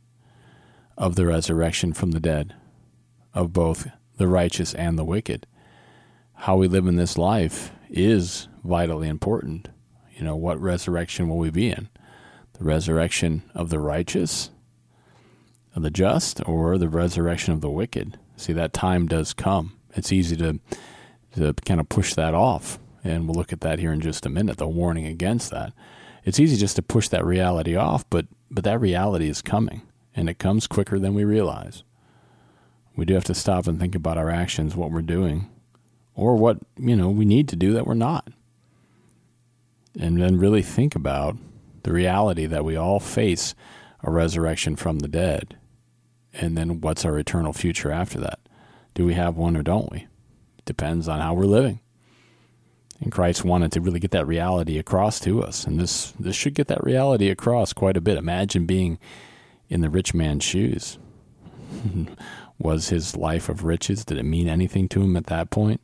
of 0.97 1.15
the 1.15 1.27
resurrection 1.27 1.93
from 1.93 2.13
the 2.13 2.21
dead, 2.21 2.55
of 3.35 3.53
both 3.53 3.89
the 4.17 4.27
righteous 4.27 4.75
and 4.75 4.99
the 4.99 5.05
wicked. 5.05 5.47
How 6.33 6.57
we 6.57 6.67
live 6.67 6.87
in 6.87 6.97
this 6.97 7.19
life 7.19 7.73
is 7.91 8.49
vitally 8.65 9.09
important. 9.09 9.69
You 10.19 10.25
know, 10.25 10.37
what 10.37 10.61
resurrection 10.61 11.29
will 11.29 11.39
we 11.39 11.51
be 11.51 11.71
in? 11.71 11.89
the 12.59 12.65
resurrection 12.65 13.43
of 13.55 13.71
the 13.71 13.79
righteous, 13.79 14.51
of 15.75 15.83
the 15.83 15.91
just, 15.91 16.47
or 16.47 16.77
the 16.77 16.89
resurrection 16.89 17.55
of 17.55 17.61
the 17.61 17.71
wicked. 17.71 18.19
See, 18.37 18.53
that 18.53 18.73
time 18.73 19.07
does 19.07 19.33
come. 19.33 19.79
It's 19.95 20.13
easy 20.13 20.37
to, 20.37 20.59
to 21.37 21.55
kind 21.65 21.81
of 21.81 21.89
push 21.89 22.15
that 22.15 22.35
off. 22.35 22.79
And 23.05 23.27
we'll 23.27 23.37
look 23.37 23.53
at 23.53 23.61
that 23.61 23.79
here 23.79 23.93
in 23.93 24.01
just 24.01 24.27
a 24.27 24.31
minute, 24.31 24.59
the 24.59 24.69
warning 24.69 25.07
against 25.07 25.51
that. 25.51 25.73
It's 26.25 26.41
easy 26.41 26.57
just 26.57 26.77
to 26.77 26.83
push 26.83 27.09
that 27.09 27.25
reality 27.25 27.77
off, 27.77 28.09
but, 28.11 28.27
but 28.51 28.65
that 28.65 28.81
reality 28.81 29.29
is 29.29 29.41
coming, 29.41 29.83
and 30.15 30.29
it 30.29 30.39
comes 30.39 30.67
quicker 30.67 30.99
than 30.99 31.15
we 31.15 31.25
realize. 31.25 31.85
We 32.97 33.05
do 33.05 33.15
have 33.15 33.25
to 33.25 33.35
stop 33.35 33.69
and 33.69 33.79
think 33.79 33.95
about 33.95 34.19
our 34.19 34.29
actions, 34.29 34.75
what 34.75 34.91
we're 34.91 35.03
doing, 35.03 35.49
or 36.15 36.35
what, 36.35 36.59
you 36.77 36.97
know, 36.97 37.09
we 37.09 37.25
need 37.25 37.49
to 37.51 37.57
do 37.57 37.73
that 37.75 37.87
we're 37.87 37.95
not. 37.95 38.29
And 39.99 40.21
then 40.21 40.39
really 40.39 40.63
think 40.63 40.95
about 40.95 41.37
the 41.83 41.93
reality 41.93 42.47
that 42.47 42.65
we 42.65 42.77
all 42.77 43.01
face 43.01 43.55
a 44.03 44.11
resurrection 44.11 44.77
from 44.77 45.01
the 45.01 45.09
dead. 45.09 45.57
And 46.33 46.57
then 46.57 46.81
what's 46.81 47.05
our 47.05 47.19
eternal 47.19 47.53
future 47.53 47.91
after 47.91 48.21
that? 48.21 48.39
Do 48.95 49.05
we 49.05 49.15
have 49.15 49.37
one 49.37 49.57
or 49.57 49.63
don't 49.63 49.91
we? 49.91 50.07
Depends 50.65 51.09
on 51.09 51.21
how 51.21 51.35
we're 51.35 51.45
living. 51.45 51.81
And 53.01 53.13
Christ 53.13 53.45
wanted 53.45 53.73
to 53.73 53.81
really 53.81 54.01
get 54.01 54.11
that 54.11 54.27
reality 54.27 54.79
across 54.79 55.21
to 55.21 55.43
us. 55.43 55.65
And 55.65 55.79
this, 55.79 56.13
this 56.19 56.37
should 56.37 56.55
get 56.55 56.67
that 56.69 56.83
reality 56.83 57.29
across 57.29 57.73
quite 57.73 57.97
a 57.97 58.01
bit. 58.01 58.17
Imagine 58.19 58.67
being 58.67 58.99
in 59.69 59.81
the 59.81 59.91
rich 59.91 60.15
man's 60.15 60.45
shoes. 60.45 60.99
Was 62.59 62.89
his 62.89 63.17
life 63.17 63.49
of 63.49 63.63
riches, 63.63 64.05
did 64.05 64.19
it 64.19 64.25
mean 64.25 64.49
anything 64.49 64.89
to 64.89 65.03
him 65.03 65.17
at 65.17 65.27
that 65.27 65.51
point? 65.51 65.81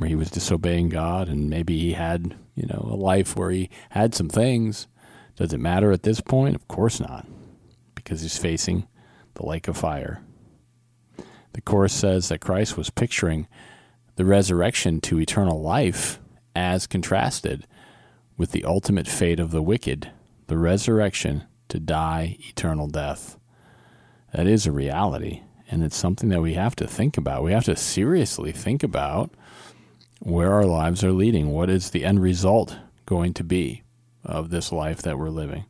Where 0.00 0.08
he 0.08 0.16
was 0.16 0.30
disobeying 0.30 0.88
God 0.88 1.28
and 1.28 1.50
maybe 1.50 1.78
he 1.78 1.92
had, 1.92 2.34
you 2.54 2.64
know, 2.66 2.88
a 2.90 2.96
life 2.96 3.36
where 3.36 3.50
he 3.50 3.68
had 3.90 4.14
some 4.14 4.30
things, 4.30 4.86
does 5.36 5.52
it 5.52 5.60
matter 5.60 5.92
at 5.92 6.04
this 6.04 6.22
point? 6.22 6.54
Of 6.54 6.66
course 6.68 7.00
not, 7.00 7.26
because 7.94 8.22
he's 8.22 8.38
facing 8.38 8.88
the 9.34 9.44
lake 9.44 9.68
of 9.68 9.76
fire. 9.76 10.22
The 11.52 11.60
Course 11.60 11.92
says 11.92 12.30
that 12.30 12.40
Christ 12.40 12.78
was 12.78 12.88
picturing 12.88 13.46
the 14.16 14.24
resurrection 14.24 15.02
to 15.02 15.20
eternal 15.20 15.60
life 15.60 16.18
as 16.56 16.86
contrasted 16.86 17.66
with 18.38 18.52
the 18.52 18.64
ultimate 18.64 19.06
fate 19.06 19.38
of 19.38 19.50
the 19.50 19.60
wicked, 19.60 20.10
the 20.46 20.56
resurrection 20.56 21.44
to 21.68 21.78
die 21.78 22.38
eternal 22.48 22.86
death. 22.86 23.38
That 24.32 24.46
is 24.46 24.64
a 24.64 24.72
reality, 24.72 25.42
and 25.70 25.84
it's 25.84 25.94
something 25.94 26.30
that 26.30 26.40
we 26.40 26.54
have 26.54 26.74
to 26.76 26.86
think 26.86 27.18
about. 27.18 27.42
We 27.42 27.52
have 27.52 27.64
to 27.64 27.76
seriously 27.76 28.50
think 28.50 28.82
about 28.82 29.34
where 30.20 30.52
our 30.52 30.64
lives 30.64 31.02
are 31.02 31.12
leading. 31.12 31.50
What 31.50 31.68
is 31.68 31.90
the 31.90 32.04
end 32.04 32.22
result 32.22 32.78
going 33.06 33.34
to 33.34 33.44
be? 33.44 33.82
of 34.24 34.50
this 34.50 34.72
life 34.72 35.02
that 35.02 35.18
we're 35.18 35.30
living. 35.30 35.64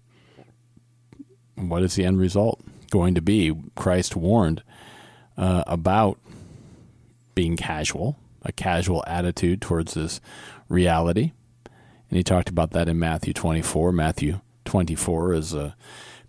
What 1.56 1.82
is 1.82 1.94
the 1.94 2.04
end 2.04 2.18
result 2.18 2.60
going 2.90 3.14
to 3.14 3.22
be? 3.22 3.54
Christ 3.76 4.16
warned 4.16 4.62
uh, 5.36 5.64
about 5.66 6.18
being 7.34 7.56
casual, 7.56 8.18
a 8.42 8.52
casual 8.52 9.04
attitude 9.06 9.60
towards 9.60 9.94
this 9.94 10.20
reality. 10.68 11.32
And 11.64 12.16
he 12.16 12.22
talked 12.22 12.48
about 12.48 12.72
that 12.72 12.88
in 12.88 12.98
Matthew 12.98 13.32
24. 13.32 13.92
Matthew 13.92 14.40
24 14.64 15.34
is 15.34 15.54
a 15.54 15.76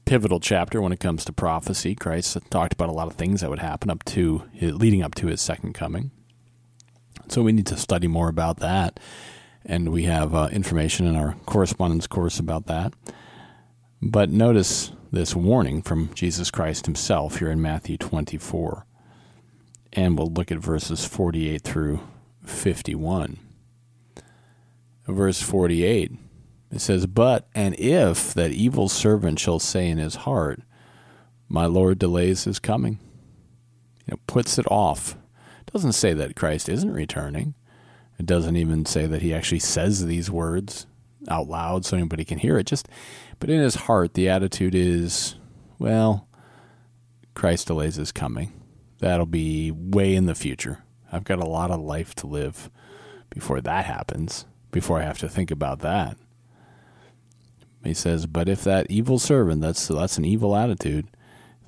pivotal 0.05 0.39
chapter 0.39 0.81
when 0.81 0.91
it 0.91 0.99
comes 0.99 1.25
to 1.25 1.33
prophecy. 1.33 1.95
Christ 1.95 2.37
talked 2.49 2.73
about 2.73 2.89
a 2.89 2.93
lot 2.93 3.07
of 3.07 3.13
things 3.13 3.41
that 3.41 3.49
would 3.49 3.59
happen 3.59 3.89
up 3.89 4.03
to 4.05 4.43
leading 4.61 5.01
up 5.01 5.15
to 5.15 5.27
his 5.27 5.41
second 5.41 5.73
coming. 5.73 6.11
So 7.29 7.41
we 7.41 7.51
need 7.51 7.67
to 7.67 7.77
study 7.77 8.07
more 8.07 8.29
about 8.29 8.57
that 8.57 8.99
and 9.65 9.89
we 9.89 10.03
have 10.03 10.33
uh, 10.33 10.49
information 10.51 11.05
in 11.05 11.15
our 11.15 11.35
correspondence 11.45 12.07
course 12.07 12.39
about 12.39 12.65
that. 12.67 12.93
But 14.01 14.29
notice 14.29 14.91
this 15.11 15.35
warning 15.35 15.81
from 15.81 16.13
Jesus 16.13 16.49
Christ 16.49 16.85
himself 16.85 17.37
here 17.37 17.51
in 17.51 17.61
Matthew 17.61 17.97
24. 17.97 18.85
And 19.93 20.17
we'll 20.17 20.31
look 20.31 20.51
at 20.51 20.57
verses 20.57 21.05
48 21.05 21.61
through 21.61 21.99
51. 22.45 23.37
Verse 25.07 25.41
48, 25.41 26.13
it 26.71 26.79
says, 26.79 27.05
But, 27.05 27.47
and 27.53 27.75
if 27.77 28.33
that 28.33 28.51
evil 28.51 28.87
servant 28.87 29.39
shall 29.39 29.59
say 29.59 29.87
in 29.87 29.97
his 29.97 30.15
heart, 30.15 30.61
My 31.49 31.65
Lord 31.65 31.99
delays 31.99 32.45
his 32.45 32.59
coming, 32.59 32.99
you 34.07 34.11
know, 34.11 34.19
puts 34.25 34.57
it 34.57 34.65
off. 34.71 35.17
Doesn't 35.67 35.93
say 35.93 36.13
that 36.13 36.35
Christ 36.35 36.69
isn't 36.69 36.91
returning. 36.91 37.55
It 38.19 38.25
doesn't 38.25 38.55
even 38.55 38.85
say 38.85 39.07
that 39.07 39.21
he 39.21 39.33
actually 39.33 39.59
says 39.59 40.05
these 40.05 40.29
words 40.29 40.85
out 41.27 41.47
loud 41.47 41.85
so 41.85 41.97
anybody 41.97 42.25
can 42.25 42.39
hear 42.39 42.57
it. 42.57 42.67
Just, 42.67 42.87
but 43.39 43.49
in 43.49 43.59
his 43.59 43.75
heart, 43.75 44.13
the 44.13 44.29
attitude 44.29 44.75
is, 44.75 45.35
well, 45.79 46.27
Christ 47.33 47.67
delays 47.67 47.95
his 47.95 48.11
coming. 48.11 48.53
That'll 48.99 49.25
be 49.25 49.71
way 49.71 50.13
in 50.15 50.25
the 50.25 50.35
future. 50.35 50.83
I've 51.11 51.23
got 51.23 51.39
a 51.39 51.49
lot 51.49 51.71
of 51.71 51.79
life 51.79 52.13
to 52.15 52.27
live 52.27 52.69
before 53.29 53.61
that 53.61 53.85
happens, 53.85 54.45
before 54.71 54.99
I 54.99 55.03
have 55.03 55.17
to 55.19 55.29
think 55.29 55.51
about 55.51 55.79
that. 55.79 56.17
He 57.83 57.93
says, 57.93 58.27
But 58.27 58.47
if 58.47 58.63
that 58.63 58.89
evil 58.89 59.17
servant, 59.17 59.61
that's, 59.61 59.87
that's 59.87 60.17
an 60.17 60.25
evil 60.25 60.55
attitude, 60.55 61.07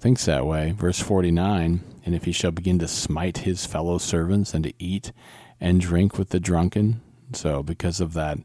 thinks 0.04 0.26
that 0.26 0.46
way, 0.46 0.74
verse 0.74 1.00
49, 1.00 1.82
and 2.06 2.14
if 2.14 2.26
he 2.26 2.34
shall 2.34 2.52
begin 2.52 2.78
to 2.78 2.90
smite 2.90 3.38
his 3.38 3.66
fellow 3.66 3.98
servants 3.98 4.54
and 4.54 4.66
to 4.66 4.74
eat 4.78 5.14
and 5.62 5.80
drink 5.80 6.18
with 6.18 6.28
the 6.32 6.42
drunken. 6.42 7.00
So, 7.32 7.64
because 7.64 8.02
of 8.02 8.12
that 8.12 8.40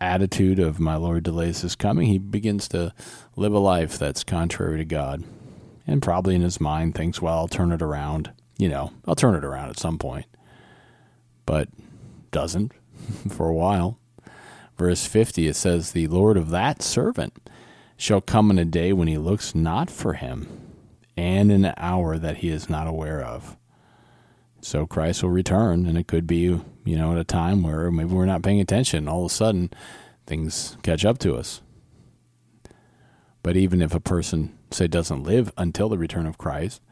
attitude 0.00 0.58
of 0.58 0.80
my 0.80 0.96
Lord 0.96 1.22
delays 1.22 1.60
his 1.60 1.76
coming, 1.76 2.06
he 2.06 2.16
begins 2.16 2.66
to 2.68 2.94
live 3.36 3.52
a 3.52 3.58
life 3.58 3.98
that's 3.98 4.24
contrary 4.24 4.78
to 4.78 4.86
God. 4.86 5.22
And 5.86 6.00
probably 6.00 6.34
in 6.34 6.40
his 6.40 6.62
mind 6.62 6.94
thinks, 6.94 7.20
well, 7.20 7.36
I'll 7.36 7.46
turn 7.46 7.72
it 7.72 7.82
around. 7.82 8.32
You 8.56 8.70
know, 8.70 8.90
I'll 9.06 9.14
turn 9.14 9.34
it 9.34 9.44
around 9.44 9.68
at 9.68 9.78
some 9.78 9.98
point. 9.98 10.24
But 11.44 11.68
doesn't 12.30 12.72
for 13.28 13.50
a 13.50 13.54
while. 13.54 13.98
Verse 14.78 15.04
50, 15.04 15.46
it 15.46 15.56
says, 15.56 15.92
The 15.92 16.06
Lord 16.06 16.38
of 16.38 16.48
that 16.48 16.80
servant 16.80 17.50
shall 17.98 18.22
come 18.22 18.50
in 18.50 18.58
a 18.58 18.64
day 18.64 18.94
when 18.94 19.08
he 19.08 19.18
looks 19.18 19.54
not 19.54 19.90
for 19.90 20.14
him, 20.14 20.59
and 21.16 21.50
an 21.50 21.72
hour 21.76 22.18
that 22.18 22.38
he 22.38 22.48
is 22.48 22.68
not 22.68 22.86
aware 22.86 23.22
of. 23.22 23.56
So 24.62 24.86
Christ 24.86 25.22
will 25.22 25.30
return, 25.30 25.86
and 25.86 25.96
it 25.96 26.06
could 26.06 26.26
be, 26.26 26.60
you 26.84 26.96
know, 26.96 27.12
at 27.12 27.18
a 27.18 27.24
time 27.24 27.62
where 27.62 27.90
maybe 27.90 28.12
we're 28.12 28.26
not 28.26 28.42
paying 28.42 28.60
attention. 28.60 29.08
All 29.08 29.24
of 29.24 29.30
a 29.30 29.34
sudden, 29.34 29.70
things 30.26 30.76
catch 30.82 31.04
up 31.04 31.18
to 31.18 31.34
us. 31.36 31.62
But 33.42 33.56
even 33.56 33.80
if 33.80 33.94
a 33.94 34.00
person, 34.00 34.58
say, 34.70 34.86
doesn't 34.86 35.22
live 35.22 35.50
until 35.56 35.88
the 35.88 35.96
return 35.96 36.26
of 36.26 36.36
Christ, 36.36 36.82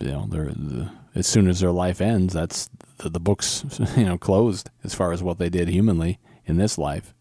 you 0.00 0.08
know, 0.08 0.26
the, 0.28 0.90
as 1.14 1.26
soon 1.26 1.48
as 1.48 1.60
their 1.60 1.70
life 1.70 2.00
ends, 2.00 2.34
that's 2.34 2.68
the, 2.98 3.10
the 3.10 3.20
book's, 3.20 3.64
you 3.96 4.04
know, 4.04 4.18
closed 4.18 4.70
as 4.82 4.92
far 4.92 5.12
as 5.12 5.22
what 5.22 5.38
they 5.38 5.48
did 5.48 5.68
humanly 5.68 6.18
in 6.46 6.56
this 6.56 6.76
life. 6.76 7.14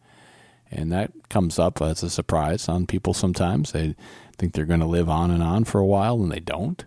And 0.74 0.92
that 0.92 1.12
comes 1.30 1.60
up 1.60 1.82
as 1.82 2.02
a 2.02 2.10
surprise 2.10 2.68
on 2.68 2.88
people 2.88 3.14
sometimes. 3.14 3.72
They 3.72 3.96
think 4.38 4.54
they're 4.54 4.66
going 4.66 4.80
to 4.80 4.86
live 4.88 5.08
on 5.08 5.30
and 5.30 5.44
on 5.44 5.66
for 5.66 5.80
a 5.80 5.86
while, 5.86 6.22
and 6.22 6.32
they 6.32 6.40
don't. 6.40 6.84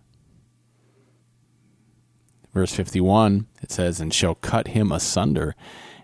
Verse 2.52 2.72
51, 2.74 3.46
it 3.62 3.70
says, 3.70 4.00
And 4.00 4.12
shall 4.12 4.34
cut 4.34 4.68
him 4.68 4.90
asunder, 4.90 5.54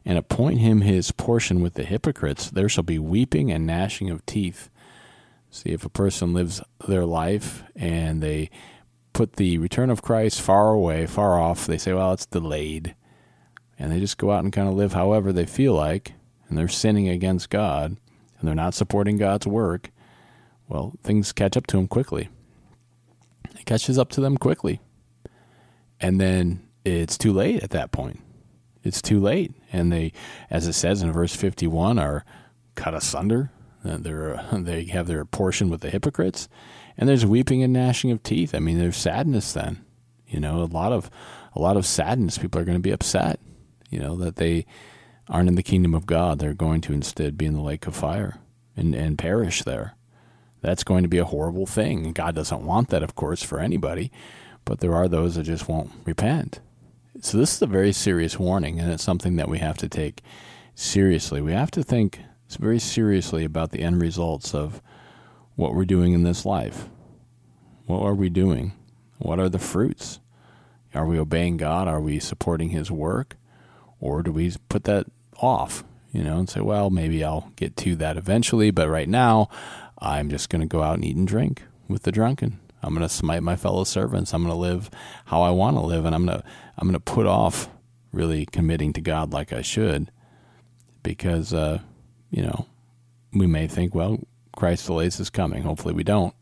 and 0.05 0.17
appoint 0.17 0.61
him 0.61 0.83
his 0.83 1.11
portion 1.11 1.61
with 1.61 1.75
the 1.75 1.85
hypocrites. 1.85 2.51
There 2.51 2.69
shall 2.69 2.85
be 2.85 2.99
weeping 2.99 3.51
and 3.51 3.67
gnashing 3.67 4.11
of 4.11 4.25
teeth. 4.27 4.69
See, 5.51 5.71
if 5.71 5.85
a 5.85 5.91
person 5.91 6.33
lives 6.33 6.63
their 6.87 7.05
life 7.05 7.63
and 7.75 8.23
they 8.23 8.51
put 9.13 9.35
the 9.35 9.59
return 9.59 9.91
of 9.91 10.03
Christ 10.03 10.41
far 10.41 10.71
away, 10.71 11.07
far 11.07 11.39
off, 11.41 11.67
they 11.67 11.79
say, 11.79 11.93
well, 11.93 12.13
it's 12.13 12.27
delayed. 12.27 12.95
And 13.79 13.91
they 13.91 14.01
just 14.01 14.19
go 14.19 14.31
out 14.31 14.45
and 14.45 14.53
kind 14.53 14.69
of 14.69 14.75
live 14.75 14.93
however 14.93 15.33
they 15.33 15.47
feel 15.47 15.75
like, 15.75 16.15
and 16.53 16.59
they're 16.59 16.69
sinning 16.69 17.09
against 17.09 17.49
God, 17.49 17.97
and 18.39 18.49
they're 18.49 18.55
not 18.55 18.75
supporting 18.75 19.17
God's 19.17 19.47
work, 19.47 19.91
well, 20.69 20.93
things 21.03 21.33
catch 21.33 21.57
up 21.57 21.67
to 21.69 21.79
them 21.79 21.89
quickly. 21.89 22.29
It 23.59 23.65
catches 23.65 23.99
up 23.99 24.11
to 24.11 24.21
them 24.21 24.37
quickly. 24.37 24.81
And 25.99 26.21
then 26.21 26.63
it's 26.85 27.17
too 27.17 27.33
late 27.33 27.63
at 27.63 27.71
that 27.71 27.91
point. 27.91 28.21
It's 28.83 29.01
too 29.01 29.19
late. 29.19 29.55
And 29.73 29.91
they, 29.91 30.13
as 30.51 30.67
it 30.67 30.75
says 30.75 31.01
in 31.01 31.11
verse 31.11 31.35
51, 31.35 31.99
are 31.99 32.25
cut 32.75 32.95
asunder 32.95 33.51
uh, 33.85 33.97
they're, 33.99 34.45
they 34.53 34.85
have 34.85 35.07
their 35.07 35.25
portion 35.25 35.71
with 35.71 35.81
the 35.81 35.91
hypocrites, 35.91 36.49
and 36.97 37.09
there's 37.09 37.27
weeping 37.27 37.63
and 37.63 37.73
gnashing 37.73 38.11
of 38.11 38.23
teeth. 38.23 38.55
I 38.55 38.59
mean, 38.59 38.79
there's 38.79 38.97
sadness 38.97 39.53
then. 39.53 39.85
You 40.27 40.41
know, 40.41 40.63
a 40.63 40.65
lot 40.65 40.93
of 40.93 41.11
a 41.55 41.61
lot 41.61 41.77
of 41.77 41.85
sadness. 41.85 42.39
People 42.39 42.61
are 42.61 42.65
going 42.65 42.79
to 42.79 42.83
be 42.83 42.91
upset. 42.91 43.39
You 43.91 43.99
know 43.99 44.17
that 44.17 44.37
they 44.37 44.65
aren't 45.29 45.49
in 45.49 45.55
the 45.55 45.63
kingdom 45.63 45.95
of 45.95 46.07
God. 46.07 46.39
They're 46.39 46.55
going 46.55 46.81
to 46.83 46.93
instead 46.93 47.39
be 47.39 47.47
in 47.47 47.55
the 47.55 47.63
lake 47.63 47.87
of 47.87 47.95
fire 47.95 48.39
and 48.77 48.95
and 48.95 49.19
perish 49.19 49.63
there. 49.63 49.97
That's 50.61 50.85
going 50.85 51.03
to 51.03 51.09
be 51.09 51.19
a 51.19 51.25
horrible 51.25 51.67
thing. 51.67 52.13
God 52.13 52.35
doesn't 52.35 52.65
want 52.65 52.89
that, 52.91 53.03
of 53.03 53.15
course, 53.15 53.43
for 53.43 53.59
anybody. 53.59 54.13
But 54.65 54.79
there 54.79 54.95
are 54.95 55.09
those 55.09 55.35
that 55.35 55.43
just 55.43 55.69
won't 55.69 55.91
repent. 56.05 56.61
So 57.21 57.37
this 57.37 57.55
is 57.55 57.63
a 57.63 57.67
very 57.67 57.93
serious 57.93 58.39
warning, 58.39 58.79
and 58.81 58.91
it's 58.91 59.03
something 59.03 59.37
that 59.37 59.49
we 59.49 59.59
have 59.59 59.77
to 59.79 59.89
take 59.89 60.23
seriously. 60.75 61.41
We 61.41 61.53
have 61.53 61.71
to 61.73 61.83
think 61.83 62.21
very 62.59 62.79
seriously 62.79 63.45
about 63.45 63.71
the 63.71 63.81
end 63.81 64.01
results 64.01 64.55
of 64.55 64.81
what 65.57 65.75
we're 65.75 65.85
doing 65.85 66.13
in 66.13 66.23
this 66.23 66.47
life. 66.47 66.89
What 67.87 68.03
are 68.03 68.15
we 68.15 68.29
doing? 68.29 68.73
What 69.19 69.41
are 69.41 69.49
the 69.49 69.59
fruits? 69.59 70.21
Are 70.95 71.07
we 71.07 71.19
obeying 71.19 71.57
God? 71.57 71.89
Are 71.89 72.01
we 72.01 72.19
supporting 72.19 72.71
His 72.71 72.91
work? 72.91 73.37
Or 74.03 74.23
do 74.23 74.33
we 74.33 74.53
put 74.69 74.85
that 74.85 75.07
off, 75.39 75.85
you 76.13 76.25
know, 76.25 76.37
and 76.37 76.51
say, 76.51 76.61
well, 76.61 76.91
maybe 76.91 77.23
I'll 77.23 77.53
get 77.55 77.77
to 77.79 77.95
that 77.97 78.17
eventually, 78.17 78.73
but 78.73 78.89
right 78.89 79.09
now 79.09 79.49
I'm 79.99 80.29
just 80.29 80.51
going 80.51 80.61
to 80.61 80.67
go 80.67 80.83
out 80.83 80.97
and 80.97 81.05
eat 81.05 81.17
and 81.17 81.27
drink 81.27 81.63
with 81.89 82.03
the 82.03 82.11
drunken. 82.11 82.59
I'm 82.83 82.95
going 82.95 83.07
to 83.07 83.09
smite 83.09 83.45
my 83.45 83.55
fellow 83.55 83.85
servants. 83.85 84.35
I'm 84.35 84.43
going 84.43 84.53
to 84.53 84.59
live 84.59 84.91
how 85.27 85.43
I 85.43 85.51
want 85.51 85.77
to 85.77 85.83
live, 85.83 86.05
and 86.05 86.17
I'm 86.17 86.27
going 86.27 86.41
to 86.41 86.45
I'm 86.77 86.89
going 86.89 86.95
to 86.95 87.01
put 87.01 87.27
off 87.27 87.69
really 88.13 88.45
committing 88.45 88.93
to 88.95 89.01
God 89.01 89.33
like 89.33 89.53
I 89.53 89.63
should, 89.63 90.11
because 91.05 91.55
uh, 91.55 91.79
you 92.31 92.43
know, 92.43 92.67
we 93.33 93.47
may 93.47 93.69
think, 93.69 93.95
well, 93.95 94.19
Christ 94.57 94.87
delays 94.87 95.21
is 95.21 95.31
coming. 95.31 95.63
Hopefully 95.63 95.95
we 95.95 96.03
don't. 96.03 96.35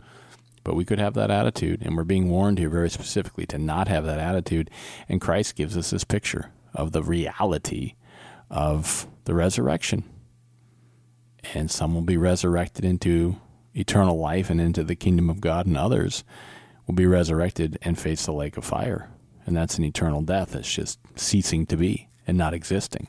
But 0.64 0.77
we 0.77 0.87
could 0.87 0.99
have 0.99 1.12
that 1.14 1.31
attitude, 1.31 1.83
and 1.83 1.94
we're 1.94 2.05
being 2.05 2.31
warned 2.31 2.59
here 2.59 2.70
very 2.70 2.88
specifically 2.88 3.44
to 3.46 3.59
not 3.59 3.88
have 3.88 4.07
that 4.07 4.18
attitude. 4.18 4.70
And 5.11 5.20
Christ 5.20 5.57
gives 5.57 5.77
us 5.77 5.90
this 5.90 6.05
picture 6.05 6.51
of 6.75 6.93
the 6.93 7.03
reality 7.03 7.95
of 8.51 9.07
the 9.25 9.35
resurrection. 9.35 10.05
And 11.55 11.71
some 11.71 11.95
will 11.95 12.03
be 12.03 12.17
resurrected 12.17 12.85
into 12.85 13.37
eternal 13.75 14.19
life 14.19 14.51
and 14.51 14.61
into 14.61 14.85
the 14.85 14.97
kingdom 14.97 15.31
of 15.31 15.41
God, 15.41 15.67
and 15.67 15.77
others 15.77 16.25
will 16.87 16.95
be 16.95 17.07
resurrected 17.07 17.79
and 17.83 17.99
face 17.99 18.27
the 18.27 18.33
lake 18.33 18.57
of 18.57 18.65
fire. 18.65 19.09
And 19.47 19.57
that's 19.57 19.79
an 19.79 19.85
eternal 19.85 20.23
death. 20.23 20.55
It's 20.55 20.73
just 20.73 20.99
ceasing 21.17 21.67
to 21.67 21.77
be 21.77 22.09
and 22.27 22.37
not 22.37 22.55
existing. 22.55 23.09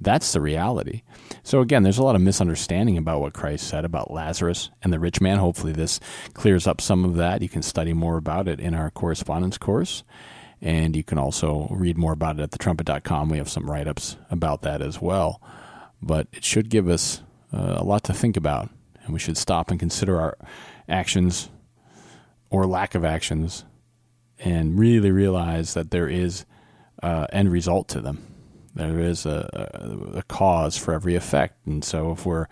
That's 0.00 0.32
the 0.32 0.40
reality. 0.40 1.02
So, 1.42 1.60
again, 1.60 1.82
there's 1.82 1.98
a 1.98 2.02
lot 2.02 2.16
of 2.16 2.22
misunderstanding 2.22 2.96
about 2.96 3.20
what 3.20 3.34
Christ 3.34 3.68
said 3.68 3.84
about 3.84 4.10
Lazarus 4.10 4.70
and 4.82 4.92
the 4.92 4.98
rich 4.98 5.20
man. 5.20 5.38
Hopefully, 5.38 5.72
this 5.72 6.00
clears 6.34 6.66
up 6.66 6.80
some 6.80 7.04
of 7.04 7.16
that. 7.16 7.42
You 7.42 7.48
can 7.48 7.62
study 7.62 7.92
more 7.92 8.16
about 8.16 8.48
it 8.48 8.60
in 8.60 8.74
our 8.74 8.90
correspondence 8.90 9.58
course. 9.58 10.02
And 10.62 10.96
you 10.96 11.02
can 11.02 11.18
also 11.18 11.66
read 11.70 11.98
more 11.98 12.12
about 12.12 12.38
it 12.38 12.42
at 12.42 12.50
thetrumpet.com. 12.52 13.28
We 13.28 13.38
have 13.38 13.50
some 13.50 13.70
write 13.70 13.88
ups 13.88 14.16
about 14.30 14.62
that 14.62 14.80
as 14.80 15.02
well. 15.02 15.42
But 16.00 16.28
it 16.32 16.44
should 16.44 16.70
give 16.70 16.88
us 16.88 17.20
uh, 17.52 17.74
a 17.78 17.84
lot 17.84 18.04
to 18.04 18.14
think 18.14 18.36
about. 18.36 18.70
And 19.04 19.12
we 19.12 19.18
should 19.18 19.36
stop 19.36 19.70
and 19.70 19.78
consider 19.78 20.20
our 20.20 20.38
actions 20.88 21.50
or 22.48 22.66
lack 22.66 22.94
of 22.94 23.04
actions 23.04 23.64
and 24.38 24.78
really 24.78 25.10
realize 25.10 25.74
that 25.74 25.90
there 25.90 26.08
is 26.08 26.44
uh, 27.02 27.26
end 27.32 27.50
result 27.50 27.88
to 27.88 28.00
them 28.00 28.32
there 28.74 29.00
is 29.00 29.26
a, 29.26 29.48
a, 29.74 30.18
a 30.18 30.22
cause 30.24 30.76
for 30.76 30.94
every 30.94 31.14
effect. 31.14 31.66
And 31.66 31.84
so 31.84 32.12
if 32.12 32.24
we're 32.24 32.46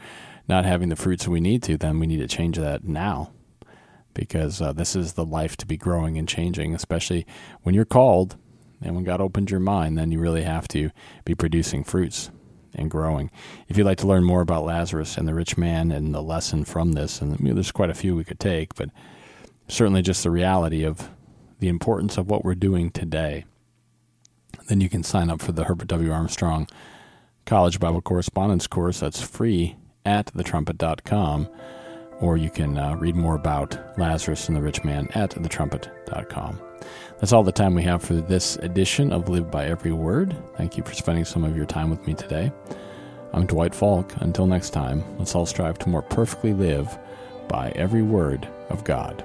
not 0.48 0.64
having 0.64 0.88
the 0.88 0.96
fruits 0.96 1.26
we 1.26 1.40
need 1.40 1.62
to, 1.64 1.76
then 1.76 1.98
we 1.98 2.06
need 2.06 2.18
to 2.18 2.28
change 2.28 2.56
that 2.58 2.84
now 2.84 3.32
because 4.14 4.60
uh, 4.60 4.72
this 4.72 4.96
is 4.96 5.14
the 5.14 5.24
life 5.24 5.56
to 5.58 5.66
be 5.66 5.76
growing 5.76 6.18
and 6.18 6.28
changing, 6.28 6.74
especially 6.74 7.26
when 7.62 7.74
you're 7.74 7.84
called 7.84 8.36
and 8.82 8.94
when 8.94 9.04
God 9.04 9.20
opens 9.20 9.50
your 9.50 9.60
mind, 9.60 9.98
then 9.98 10.10
you 10.10 10.18
really 10.18 10.42
have 10.42 10.66
to 10.68 10.90
be 11.24 11.34
producing 11.34 11.84
fruits 11.84 12.30
and 12.74 12.90
growing. 12.90 13.30
If 13.68 13.76
you'd 13.76 13.84
like 13.84 13.98
to 13.98 14.06
learn 14.06 14.24
more 14.24 14.40
about 14.40 14.64
Lazarus 14.64 15.18
and 15.18 15.28
the 15.28 15.34
rich 15.34 15.58
man 15.58 15.90
and 15.90 16.14
the 16.14 16.22
lesson 16.22 16.64
from 16.64 16.92
this, 16.92 17.20
and 17.20 17.36
there's 17.38 17.72
quite 17.72 17.90
a 17.90 17.94
few 17.94 18.16
we 18.16 18.24
could 18.24 18.40
take, 18.40 18.74
but 18.74 18.90
certainly 19.68 20.02
just 20.02 20.22
the 20.22 20.30
reality 20.30 20.84
of 20.84 21.10
the 21.58 21.68
importance 21.68 22.16
of 22.16 22.30
what 22.30 22.44
we're 22.44 22.54
doing 22.54 22.90
today 22.90 23.44
then 24.70 24.80
you 24.80 24.88
can 24.88 25.02
sign 25.02 25.30
up 25.30 25.42
for 25.42 25.52
the 25.52 25.64
Herbert 25.64 25.88
W. 25.88 26.12
Armstrong 26.12 26.68
College 27.44 27.80
Bible 27.80 28.00
Correspondence 28.00 28.66
course. 28.68 29.00
That's 29.00 29.20
free 29.20 29.76
at 30.06 30.26
thetrumpet.com. 30.26 31.48
Or 32.20 32.36
you 32.36 32.50
can 32.50 32.78
uh, 32.78 32.94
read 32.96 33.16
more 33.16 33.34
about 33.34 33.76
Lazarus 33.98 34.48
and 34.48 34.56
the 34.56 34.60
Rich 34.60 34.84
Man 34.84 35.08
at 35.14 35.30
thetrumpet.com. 35.30 36.60
That's 37.18 37.32
all 37.32 37.42
the 37.42 37.52
time 37.52 37.74
we 37.74 37.82
have 37.82 38.02
for 38.02 38.14
this 38.14 38.56
edition 38.56 39.12
of 39.12 39.28
Live 39.28 39.50
by 39.50 39.66
Every 39.66 39.92
Word. 39.92 40.36
Thank 40.56 40.76
you 40.76 40.84
for 40.84 40.94
spending 40.94 41.24
some 41.24 41.44
of 41.44 41.56
your 41.56 41.66
time 41.66 41.90
with 41.90 42.06
me 42.06 42.14
today. 42.14 42.52
I'm 43.32 43.46
Dwight 43.46 43.74
Falk. 43.74 44.14
Until 44.16 44.46
next 44.46 44.70
time, 44.70 45.04
let's 45.18 45.34
all 45.34 45.46
strive 45.46 45.78
to 45.80 45.88
more 45.88 46.02
perfectly 46.02 46.52
live 46.52 46.98
by 47.48 47.70
every 47.70 48.02
word 48.02 48.48
of 48.70 48.84
God. 48.84 49.24